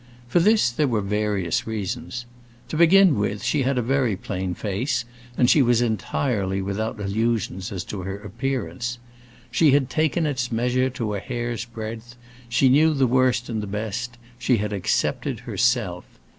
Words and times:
For 0.27 0.39
this 0.39 0.71
there 0.71 0.87
were 0.87 0.99
various 1.01 1.67
reasons. 1.67 2.25
To 2.69 2.75
begin 2.75 3.19
with, 3.19 3.43
she 3.43 3.61
had 3.61 3.77
a 3.77 3.83
very 3.83 4.15
plain 4.15 4.55
face 4.55 5.05
and 5.37 5.47
she 5.47 5.61
was 5.61 5.79
entirely 5.79 6.59
without 6.59 6.99
illusions 6.99 7.71
as 7.71 7.83
to 7.83 8.01
her 8.01 8.17
appearance. 8.17 8.97
She 9.51 9.73
had 9.73 9.91
taken 9.91 10.25
its 10.25 10.51
measure 10.51 10.89
to 10.89 11.13
a 11.13 11.19
hair's 11.19 11.65
breadth, 11.65 12.15
she 12.49 12.67
knew 12.67 12.95
the 12.95 13.05
worst 13.05 13.47
and 13.47 13.61
the 13.61 13.67
best, 13.67 14.17
she 14.39 14.57
had 14.57 14.73
accepted 14.73 15.41
herself. 15.41 16.03